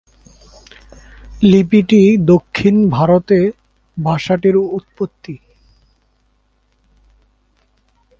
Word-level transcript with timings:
লিপিটি 1.41 2.01
দক্ষিণ 2.25 2.75
ভারতে 2.89 3.39
ভাষাটির 3.97 4.55
উৎপত্তি। 4.77 5.35